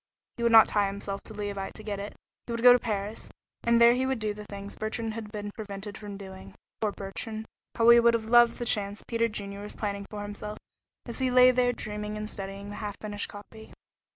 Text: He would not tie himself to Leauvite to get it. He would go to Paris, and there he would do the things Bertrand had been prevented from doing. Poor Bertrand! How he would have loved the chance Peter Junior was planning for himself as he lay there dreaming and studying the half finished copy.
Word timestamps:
He 0.37 0.41
would 0.41 0.51
not 0.51 0.67
tie 0.67 0.87
himself 0.87 1.21
to 1.25 1.33
Leauvite 1.35 1.73
to 1.75 1.83
get 1.83 1.99
it. 1.99 2.15
He 2.47 2.51
would 2.51 2.63
go 2.63 2.73
to 2.73 2.79
Paris, 2.79 3.29
and 3.63 3.79
there 3.79 3.93
he 3.93 4.07
would 4.07 4.17
do 4.17 4.33
the 4.33 4.45
things 4.45 4.75
Bertrand 4.75 5.13
had 5.13 5.31
been 5.31 5.51
prevented 5.51 5.95
from 5.95 6.17
doing. 6.17 6.55
Poor 6.81 6.91
Bertrand! 6.91 7.45
How 7.75 7.87
he 7.89 7.99
would 7.99 8.15
have 8.15 8.25
loved 8.31 8.57
the 8.57 8.65
chance 8.65 9.03
Peter 9.07 9.27
Junior 9.27 9.61
was 9.61 9.75
planning 9.75 10.07
for 10.09 10.23
himself 10.23 10.57
as 11.05 11.19
he 11.19 11.29
lay 11.29 11.51
there 11.51 11.71
dreaming 11.71 12.17
and 12.17 12.27
studying 12.27 12.71
the 12.71 12.77
half 12.77 12.95
finished 12.99 13.29
copy. 13.29 13.73